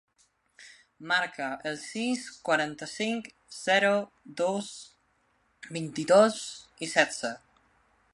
[1.09, 3.91] Marca el sis, quaranta-cinc, zero,
[4.41, 4.71] dos,
[5.79, 6.41] vint-i-dos,
[6.95, 7.33] setze.